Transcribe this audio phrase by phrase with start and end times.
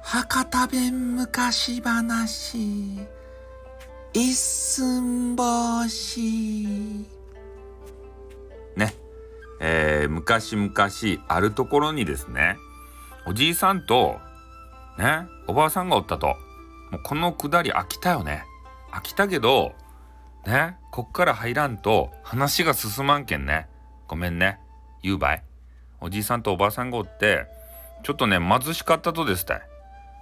[0.00, 2.58] 博多弁昔話。
[4.14, 7.06] 一寸法師。
[8.76, 8.94] ね。
[9.60, 10.72] えー、昔々
[11.28, 12.56] あるところにですね
[13.26, 14.16] おじいさんと
[14.98, 16.28] ねおばあさんがおったと。
[16.90, 18.44] もうこのくだり飽きたよね。
[18.90, 19.74] 飽きたけど
[20.46, 23.68] ねこっから入らんと話が進まんけんね。
[24.08, 24.61] ごめんね。
[25.02, 25.44] 言うばい。
[26.00, 27.46] おじいさんとおばあさんがおって
[28.02, 29.62] ちょっとね貧しかったとですたい。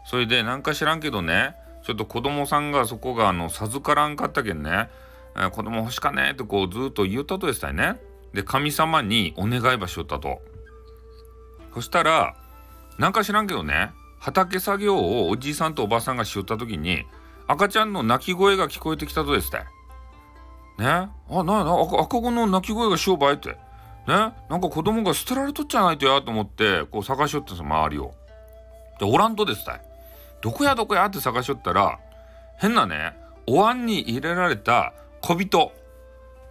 [0.04, 4.90] それでなんか知らんけどねちょっと子供さんがそこがあの授からんかったけんね、
[5.36, 7.96] えー、子供欲しかねえってこうずっと言ったとですたいね。
[8.34, 10.40] で神様にお願いばしよったと。
[11.74, 12.36] そしたら
[12.98, 17.04] なんか知らんけどね畑作業をおじいさんとおばあさんがしよった時に
[17.46, 19.64] 赤ちゃんの泣き声が聞こえてきたとですたい。
[20.78, 20.86] ね？
[20.86, 23.56] あなな赤子の泣き声がしようばいって。
[24.06, 28.14] なんか子供が捨てられとっちゃないとやと思ってこう探しよったんです周りを。
[28.98, 29.80] でおらんとですたい。
[30.40, 31.98] どこやどこやって探しよったら
[32.58, 33.16] 変なね
[33.46, 35.72] お椀に入れられた小人。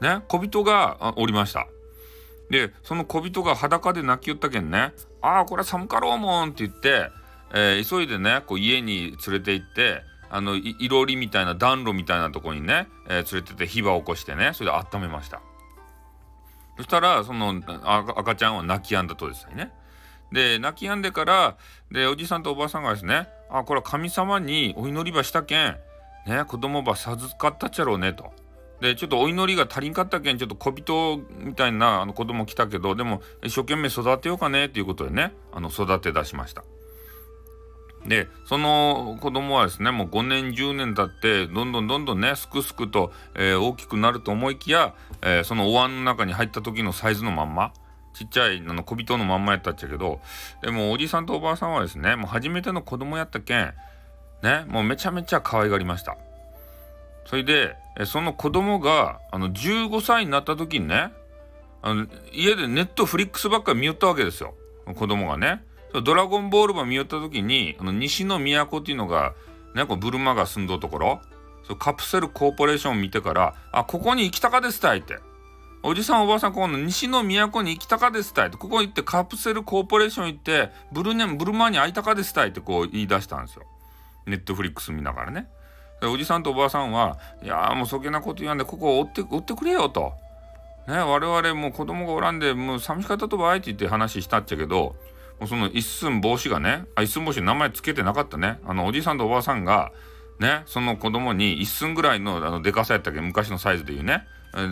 [0.02, 1.68] ね小人がおりました。
[2.50, 7.10] でその小人が裸で泣きよったけんね「ああこれは寒かろうもん」って言って、
[7.54, 10.02] えー、急いでねこう家に連れて行って
[10.32, 15.42] あのいろりみたいな暖炉みたいなとこにね、えー、連れてって火ば起こしてねそれで温めました。
[16.80, 17.62] そしたらその
[18.16, 19.74] 赤ちゃんは泣き止んだとですね
[20.32, 21.58] で泣き止んでから
[21.92, 25.78] でおじさんとおばあさんがですね「あこれは神様にお祈りばしたけん
[26.26, 28.32] ね子供ば授かったっちゃろうね」と。
[28.80, 36.64] でちょっとお祈りが足りんかったけんちょっと小人みたいなあの子供来たけどでも一生懸命育てようかねっていうことでねあの育て出しました。
[38.08, 47.74] でその子供はですねもう5年10年経ってどんどんどんどんねすくすくと、えー、大きくなると思いきや、えー、そのお椀の中に入った時のサイズのまんま
[48.14, 50.20] ちっちゃいあの小人のまんまやったっちゃけど
[50.62, 53.74] でもおじさんとおばあさんはですねもう初めての子供やったけん
[54.44, 56.18] ねもうめちゃめちゃ可愛がりました。
[57.26, 61.12] それでその子供があの15歳になった時にね
[61.84, 64.56] あの家でネットフリックスばっかり見よったわけですよ
[64.96, 65.64] 子供がね。
[65.94, 69.34] ドラゴンボールば見よった時にあの西の都っていうのが
[69.76, 71.22] ねこうブルマが住んどるところ
[71.68, 75.20] そカプセルコーポレーションを見てから「あここに行きたかですたい」って
[75.82, 83.64] 「おじさんおばあさんこの西の都に行きたかですたい」ってここ行ってカプセルコーポレーション行ってブルネブルマに会いたかですたいってこう言い出したんですよ
[84.28, 85.48] ネットフリックス見ながらね。
[86.02, 90.14] おじさんとおばあさんは「いやもうそげなこと言わんでここを追って追ってくれよ」と。
[90.88, 94.96] ね、我々もう子供がおらんでもう寂しかったとばいって言って話したっちゃけど
[95.48, 98.60] その一寸帽子がねあ一寸帽子名前つけてなかったね。
[98.66, 99.92] あのおじさんとおばあさんが
[100.40, 103.22] ねその子供に一寸ぐらいのあのでかさやったっけ？
[103.22, 104.24] 昔のサイズで言うね。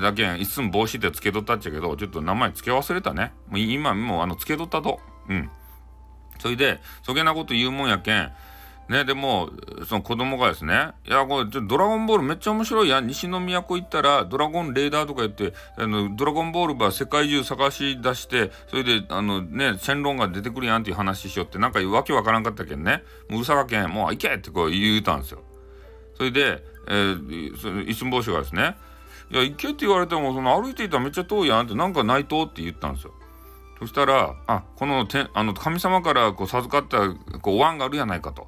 [0.01, 3.33] だけん一寸帽子ってつけとったっちゃけどちょっと名前つけ忘れたね。
[3.47, 4.99] もう今もうあのつけとったと。
[5.29, 5.49] うん。
[6.39, 8.31] それでそげなこと言うもんやけん
[8.89, 9.49] ね、でも
[9.85, 25.41] その子供がですね「いやこれドラゴンボールめっちゃ面白いやん西の都行ったらドラゴンレーダーとか言ってあのドラゴンボールば世界中探し出してそれであのねシェンロンが出てくるやんっていう話しよってなんかわけわからんかったけんねもううさかけんもう行けってこう言うたんですよ。
[26.15, 28.77] それで、えー、その一寸法師がですね
[29.31, 33.13] 「いや行けって言われてもその歩いていたらめっちゃ遠いやん」ってなんかないとって言ったんですよ。
[33.79, 37.09] そしたら「あこのてあの神様からこう授かった
[37.39, 38.47] こうお椀があるやないか」と。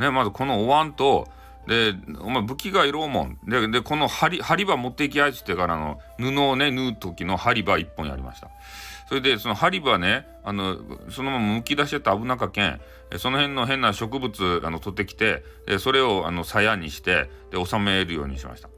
[0.00, 1.28] ね、まずこのお椀と、
[1.66, 3.38] で、お前武器がいろうもん。
[3.44, 8.48] で、でこの針、針場持っていきやいってからの布をね、縫う時の針場一本やりました。
[9.08, 10.78] それで、その針場ね、あの、
[11.10, 12.80] そのまま剥き出しちゃった危なかけん、
[13.18, 18.70] その辺の変な植物、あの、取ってきて、でそれを、あの、鞘にして、で、収めるようにしました。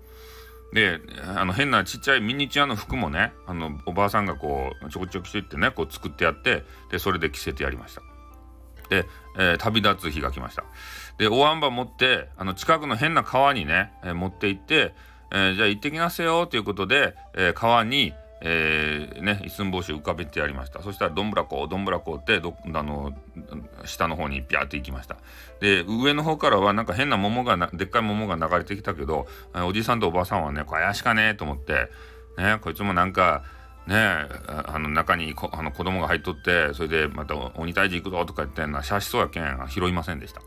[0.72, 1.00] で、
[1.37, 8.03] あの、変なちっちゃいミニチュアの服もね、あの、おばあさんがこう、ちょこちょこしていってね、こう作ってやって、で、それで着せてやりました。
[8.92, 9.08] で、
[9.38, 10.64] えー、旅立つ日が来ました。
[11.16, 14.94] で、大あんば持って、あの、近くの変な川にね、えー、持って行って、
[15.30, 20.82] えー、じゃあ行ってきなせよということで、えー、川に、えー、ね、一寸法師浮かべてやりました。
[20.82, 23.15] そしたら、どんぶらこ、どんぶらこってど、あの、
[23.86, 25.16] 下の方にピャーって行きました。
[25.60, 31.89] で、上の方からはなんか変な桃がでっかい桃が流れてきたけど、おじさんとおばあさんはね、これ怪しかねえと思って、
[32.36, 33.44] ね、こいつもなんか、
[33.86, 40.40] ねあの中にこあの子供が入っとってそれでまた鬼退治行くぞとか言ってんなしゃしそうやけん拾いませんでした。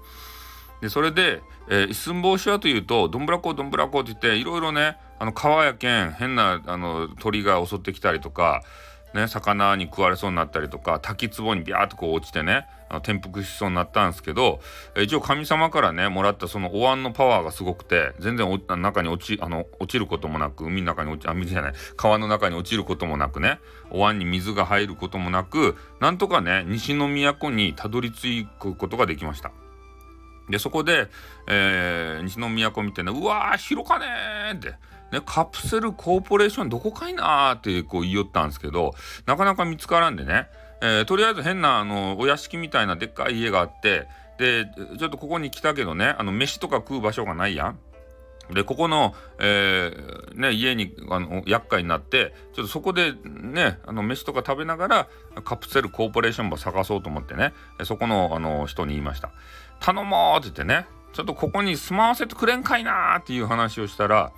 [0.82, 8.62] でそれで、えー、一寸法師はというとどんぶらこどんぶらこって言っていろいろねあの川やけん変なあの鳥が襲ってきたりとか
[9.16, 14.60] ね、魚に食われそうになったりとか滝壺にビャーっとこう落ちてねあの転覆しそうになったんですけど、
[15.02, 23.60] 一応神様からねもらったそのお椀のパワーがすごくて全然中に落ちあの落ちることもなく海の中に落ちあ水じゃない川の中に落ちることもなくね
[23.90, 29.52] お椀に水が入ることもなくなんとかね西の都にたどり着くことができました。
[30.50, 31.08] でそこで、
[31.48, 34.76] えー、西の都見てね「うわー広かねー」って。
[35.12, 38.96] ね、カプセルコーポレーションどこかいなーってこう言いよったんですけど
[39.28, 40.48] なかなか見つからんでね、
[40.82, 44.08] えー、とりあえず変なあのお屋敷みたいなでっかい家があって
[44.38, 44.66] で
[45.00, 47.80] ちょっとここに来たけどねあの飯とか食う場所がないやん。
[48.54, 55.08] でここの、えー、ね、家にあの厄介になってちょっとそこでねあの飯とか食べながら
[55.44, 59.32] カプセルコーポレーションを探そうと思ってねそこのあの人に言いました
[59.82, 64.32] 「頼もう」って言ってねちょっとここに住まわせてくれんかいなっていう話をしたら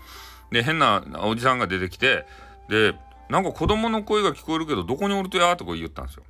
[0.51, 2.25] で変なおじさんが出てきて
[2.69, 2.95] で
[3.29, 6.23] なんか子供の声が聞こえるけどどこにおるとやとか言ったんですよ。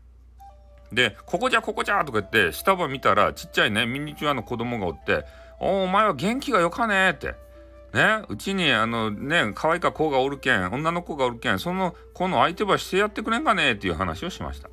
[0.92, 5.26] で「ここじゃここじゃ」とか言って下場見たらちっちゃいねミニチュアの子供がおって
[5.60, 7.36] 「おお前は元気がよかね」って。
[7.94, 14.70] ね、うちにあのね可愛いか子がおるけん女の子がおるけんその子の相手ばしてやってくれんかねっていう話をしました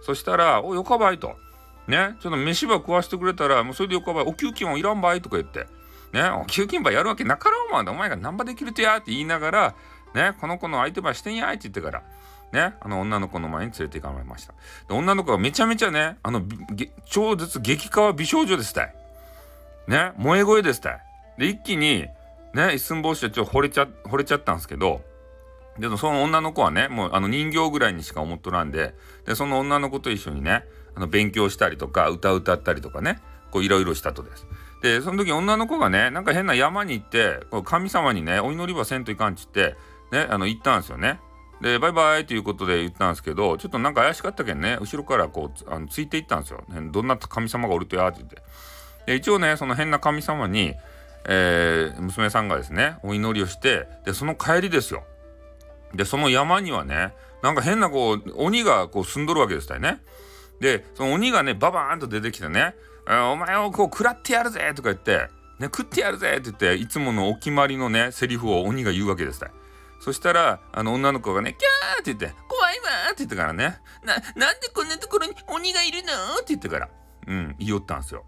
[0.00, 1.34] そしたら「およかばい」と
[1.88, 5.66] 「ねちょっと飯ば食わしてくれたらもうそれでよかばいお給金はいらんばい」とか言って
[6.12, 9.74] ね、お給金ばやるわけなかろうもんお前が何ばできるとやって言いながら、
[10.14, 12.02] ね、この子の相手ばしてんやいって言ってから、
[12.52, 14.52] ね、あの女の子の前に連れて行かれました。
[14.88, 16.42] で女の子がめちゃめちゃね、あの、
[17.06, 18.94] 超絶激化は美少女ですたい。
[19.88, 21.00] ね、萌え声ですたい。
[21.38, 22.06] で、一気に、
[22.54, 25.00] ね、一寸法師はちょっと惚れちゃ、惚れちゃったんですけど、
[25.78, 28.94] でもその女の子はね、もうあの人形ぐらいにしか思っとらんで、
[29.24, 30.64] で、その女の子と一緒にね、
[30.94, 33.20] あの勉強したりとか、歌歌ったりとかね、
[33.50, 34.46] こういろいろしたとです。
[34.82, 39.76] でその時女の子がねなんか変な山に行って神様にねお祈りはせんといかんっつって
[40.12, 41.18] ねあの行ったんですよね。
[41.60, 46.90] でバイバイということで言ったんですけどちょっとなんか怪しかったけんね後ろからこうあのついていったんですよ、ね。
[46.92, 48.42] どんな神様がおるとやって言って。
[49.06, 50.74] で一応ねその変な神様に、
[51.26, 55.04] えー、娘さんがですねお祈りをしてでその帰りですよ。
[55.94, 60.00] でその山にはねなんか変なこう鬼がこう住んどるわけですたよね。
[60.60, 62.74] でその鬼がねババーンと出てきてね
[63.06, 65.28] お前をこう食らってやるぜとか言って、
[65.58, 69.50] ね、食ってやるぜって言って、いつものお決まりのね、セリフを鬼が言うわけですよ。
[70.02, 76.88] そしたら、あの女の子がね、キャーって言って、怖いわーって言ってからね、な、なんでこんなところに鬼がいるのって言ってから、
[77.28, 78.24] うん、言いよったんですよ。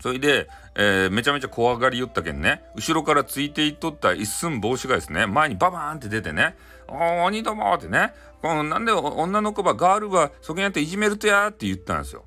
[0.00, 6.56] それで、えー、めちゃめちゃ怖がりよったけんね、後ろからついていっとった一寸帽子がですね、前にババーンって出てね、
[6.88, 12.24] お鬼どもってね、このなんで女の子ばガールはそこにやっていじめるとやって言ったんですよ。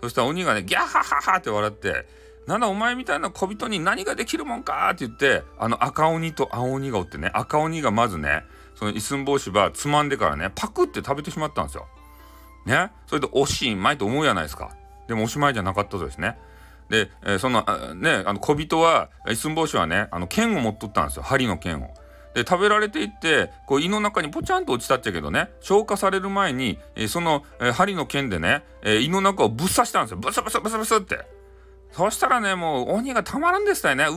[0.00, 2.06] そしたら鬼がね、ギャッハッハッハって笑って、
[2.46, 4.90] なんだお前みたいな小人に何ができるもんか？
[4.92, 8.44] って言って、あの赤鬼と青鬼がおってね、赤鬼がまずね、
[8.74, 11.86] その一寸法師はつまんでからね、パクって食べてしまったんですよ。
[12.66, 12.90] ね？
[13.06, 14.70] それでおしまいと思うじゃないですか。
[15.08, 16.38] でもおしまいじゃなかったとですね。
[16.88, 21.22] で、えー、その、ね、あの小人は、一寸法師はね、あの剣を持っとったんですよ。
[21.22, 21.94] 針の剣を。
[22.34, 31.26] で食べられていってこう胃の中にポチャンと落ちたっちゃけどね消化される前に、えー、その、えー、針の剣でね、えー、胃の中をぶっ刺したんですよブスブスブスブスって
[31.92, 34.04] そしたらねもう鬼がたまらんでしたよね。
[34.04, 34.16] うわ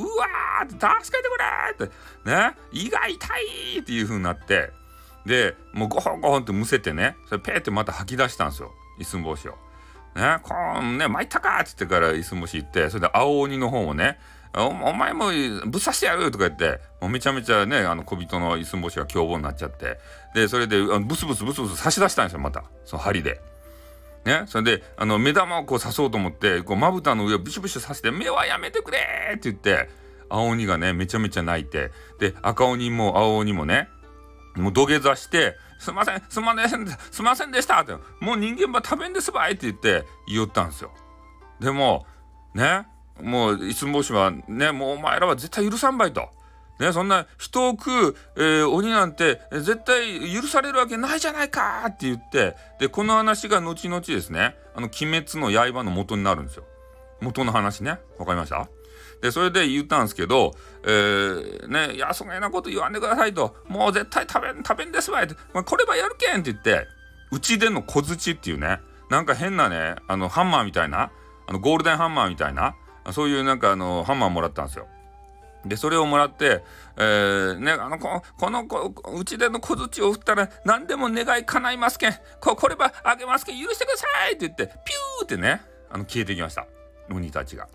[0.62, 1.96] ーって助けてくれって。
[2.30, 2.56] ね。
[2.72, 3.28] 胃が痛
[3.76, 4.72] いっていう風になって。
[5.26, 7.18] でもうゴホンゴホンってむせてね。
[7.28, 8.72] それペーってまた吐き出したんですよ。
[9.00, 9.58] 一寸法師を。
[10.16, 10.38] ね。
[10.44, 14.18] こんね参ったかっつってから一寸法師行ってそれで青鬼の方もね
[14.58, 15.32] お前も
[15.66, 20.00] ぶっ刺してやるとか言ってもうめちゃめちゃねあの小人のいすん星が凶暴になっちゃって。
[20.34, 22.64] でそれでブスブスブスブス刺し出したんですよまた。
[22.86, 23.42] その針で。
[24.26, 29.00] ね、それであの目玉をこう刺そうと思ってこうまぶたの上をブシュブシュ刺して「目はやめてくれ!」
[29.38, 29.88] って言って
[30.30, 33.88] 青鬼がねめちゃめちゃ泣いてで赤鬼も青鬼もね
[34.56, 40.92] もう土下座して「すいませんすませんすませんでした」って「もう人間ば食べんですばい」って言って言おったんですよ。
[41.60, 42.08] でも
[42.56, 42.88] ね
[43.22, 46.30] もう、いつもしはね、もうお前らは絶対許さんばいと。
[46.80, 56.66] ね、そんな人を食う、えー、鬼なんて絶対許されるわけないじゃないかって言って、で、この話が後々ですね、あの、鬼滅の刃の元になるんですよ。
[57.22, 58.00] 元の話ね。
[58.20, 58.68] わかりました？
[59.22, 60.54] で、それで言ったんですけど、
[60.84, 66.86] えー、ね、いや、そげなこと言わんでくださいと、もう絶対食べん、食べんですわいって、まあ、こればやるけんって言って、
[67.32, 71.12] うちでの小槌っていうね、なんか変なね、あの、ハンマーみたいな、
[71.48, 72.76] あの、ゴールデンハンマーみたいな、
[73.12, 74.88] そういうなんかあのハンマーもらったんですよ。
[75.66, 76.64] でそれをもらって、
[76.98, 86.68] えー、ね、あのここのこうちでの小槌を振ったら何でも願い叶いますけんここればあげますけん許してくださいって言ってピューってねあの消えてきました
[87.10, 87.68] 鬼たちが。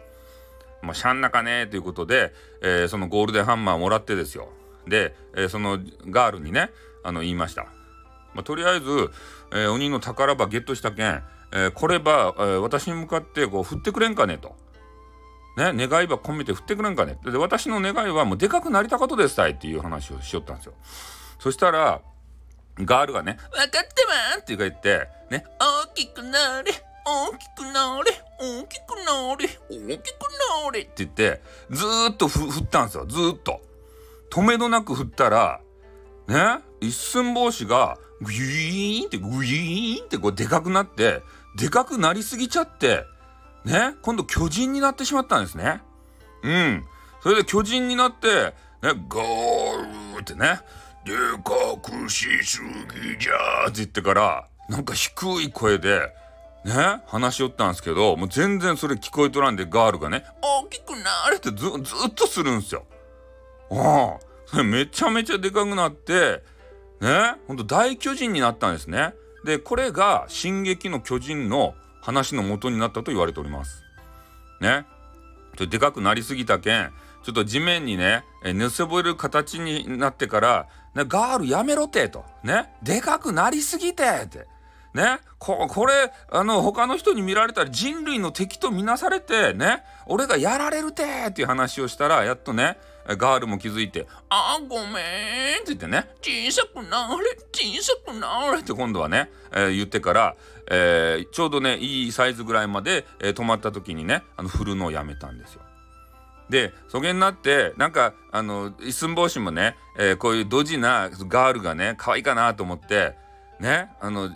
[0.82, 2.32] もうしゃんなかねということで、
[2.62, 4.48] えー、そのゴールデンハンマーもらってですよ
[4.86, 6.70] で、えー、そのガールにね
[7.04, 7.66] あの言いました。
[8.34, 9.10] まあ、とりあえず、
[9.52, 14.54] えー、鬼の宝場ゲットしたけん、えー、これば、えー、私に向かってこう振ってくれんかねと。
[15.56, 20.74] ね、願いば込めて振ってくれんかねで私の願いはもうでかくなりたかとですたいっていう話をしよったんですよ
[21.40, 22.00] そしたら
[22.78, 26.72] ガールがね「分かってまん!」って言って、ね「大きくなれ
[27.04, 30.22] 大きくなれ大きくなれ大きく
[30.64, 33.60] なれ」って言ってずーっと振ったんですよずーっと。
[34.30, 35.60] 止めどなく振ったら
[36.28, 41.22] ね一寸法師がグイーンってグイーンってこうでかくなって
[41.56, 43.04] でかくなりすぎちゃって
[43.64, 45.80] ね今度巨人になってしまったんですね。
[46.42, 46.84] うん。
[47.22, 50.60] それで巨人になって、ね、ガールってね、
[51.04, 51.12] で
[51.44, 56.00] かくしすぎじゃーって言ってから、なんか低い声で、
[56.64, 62.84] ね、話しよったんですけど、もう全然それ聞こえとらんで、ガールがね、大きくなれってずずっとするんですよ。
[63.70, 66.42] ああ、それめちゃめちゃでかくなって、
[67.00, 69.14] ね、ほんと大巨人になったんですね。
[69.44, 71.74] で、これが、進撃の巨人の
[72.10, 73.84] 話の元になったと言われております。
[74.60, 74.84] ね。
[75.56, 82.24] ちょでかくなりすぎたけん、ちょっと地面にね、え寝そべる形になってから、ね、ガールやめろてと。
[82.42, 82.72] ね。
[82.82, 84.46] でかくなりすぎてって。
[84.94, 85.20] ね。
[85.38, 89.84] こ、これ、あの、他の人に見られたら人類の敵とみなされて、ね。
[90.06, 92.76] 俺がやられるてっていう話をしたら、やっとね、
[93.06, 94.90] ガールも気づいて、あ、ごめんっ
[95.58, 100.36] て言ってね、小さくなれ、小さくなれって今度はね、えー、言ってから、
[100.70, 105.62] えー、ちょうどね、いいサイズぐらいまで、えー、止まった時にね、あの、振るのをやめたんですよ。
[106.48, 113.16] で、そげになって、なんか、あの、一寸法師もね、え、こういうドジなガールがね、可愛いかなと思って、
[113.60, 114.30] ね、あの、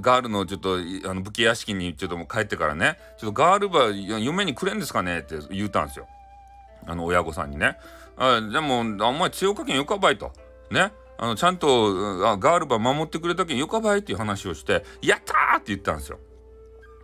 [0.00, 6.08] ガールのちょっとあの武家屋敷にちょっともう帰ってからねちょっとガールば嫁にくれんですかねって言うたんですよ
[6.86, 7.78] あの親御さんにね。
[8.16, 10.32] あでもお前強かけんよかばいと。
[10.70, 10.92] ね。
[11.16, 16.18] あのちゃんとあガールば守ってくれたけんよかばいっていう話をして「やった!」って言ったんですよ。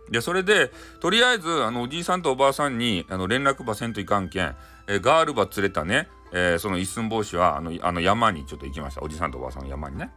[0.09, 4.55] でそれでとりあえずあのおじいさんとおばあさんにあの連絡ばせんといかんけん、
[4.87, 10.11] えガールば連れたね、えー、その一寸法師はあのあの山にちょっと行きましたおじさんとおばあさんの山にね。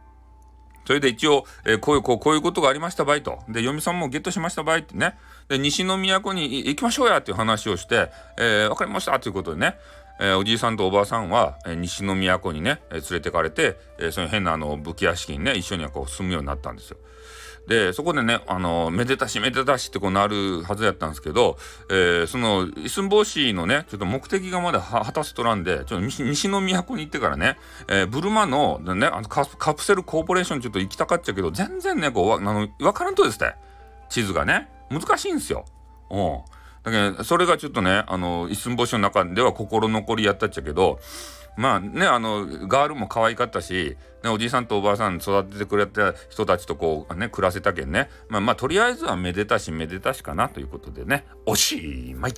[0.85, 3.39] それで一応、えー、こういう、こう、こういうことがありましたばいと。
[3.49, 5.17] で、嫁さんもゲットしましたばいってね。
[5.49, 9.77] で、西の都に行きましょうやっていう話をして、えー、わかりましたということでね。
[10.19, 16.97] えー、おじいさんとおばあさんは、えー、西の都にね、えー、連れてかれて、えー、その変なあの武器屋敷にね一緒にこう住むようになったんですよ。
[17.67, 21.57] でそこでねあのめでたしめでたしってこうなるはずやったんですけど、
[21.89, 27.57] えー、その一寸法師のねちょっと目的がまだ果たせとらんでちょっと西の都に行ってからね、
[27.87, 33.55] えー、ブルマのねあのカプセルコーポレーションちょっと行きたかっちゃけど全然ねこうあの分からんとですね
[34.09, 35.65] 地図がね難しいんですよ。
[36.11, 40.99] うんだけどそれがちょっとねあの一寸法師の中では心残りやったっちゃけど
[41.57, 48.09] まあねあのガールも可愛かったし、ね、おじいさんとおばあさん育ててくれた人たちとこうね暮らせたけんね。
[48.27, 51.25] まあまあとりあえずはめでたしめでたしかなということでね。
[51.45, 52.33] おしまい。